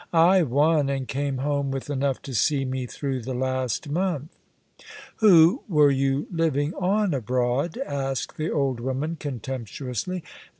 [0.13, 4.35] I won, and came home with enough to see me through the last month."
[5.17, 10.23] "Who were you living on abroad?" asked the old woman, contemptuously.